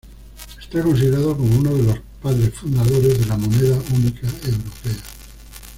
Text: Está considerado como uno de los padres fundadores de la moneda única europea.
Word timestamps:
Está 0.59 0.81
considerado 0.81 1.37
como 1.37 1.59
uno 1.59 1.75
de 1.75 1.83
los 1.83 1.99
padres 2.23 2.55
fundadores 2.55 3.19
de 3.19 3.25
la 3.27 3.37
moneda 3.37 3.77
única 3.93 4.25
europea. 4.45 4.57